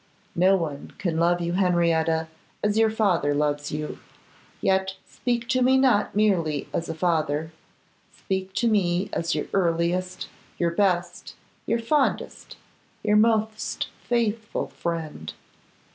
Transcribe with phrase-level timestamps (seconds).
[0.35, 2.27] No one can love you, Henrietta,
[2.63, 3.99] as your father loves you;
[4.59, 7.51] yet speak to me not merely as a father;
[8.11, 10.27] speak to me as your earliest,
[10.57, 11.35] your best,
[11.67, 12.57] your fondest,
[13.03, 15.33] your most faithful friend.